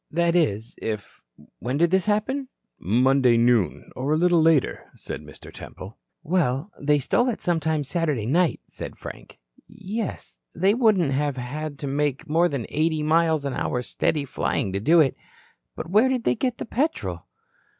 "That 0.09 0.35
is, 0.35 0.73
if 0.81 1.21
When 1.59 1.77
did 1.77 1.91
this 1.91 2.07
happen?" 2.07 2.47
"Monday 2.79 3.37
noon 3.37 3.91
or 3.95 4.11
a 4.11 4.17
little 4.17 4.41
later," 4.41 4.89
said 4.95 5.21
Mr. 5.21 5.53
Temple. 5.53 5.99
"Well, 6.23 6.71
they 6.81 6.97
stole 6.97 7.29
it 7.29 7.39
sometime 7.39 7.83
Saturday 7.83 8.25
night," 8.25 8.61
said 8.65 8.97
Frank. 8.97 9.37
"Yes, 9.67 10.39
they 10.55 10.73
wouldn't 10.73 11.11
have 11.11 11.37
had 11.37 11.77
to 11.77 11.85
make 11.87 12.27
more 12.27 12.49
than 12.49 12.65
eighty 12.69 13.03
miles 13.03 13.45
an 13.45 13.53
hour 13.53 13.83
steady 13.83 14.25
flying 14.25 14.73
to 14.73 14.79
do 14.79 15.01
it. 15.01 15.15
But 15.75 15.87
where 15.91 16.09
did 16.09 16.23
they 16.23 16.33
get 16.33 16.57
the 16.57 16.65
petrol?" 16.65 17.27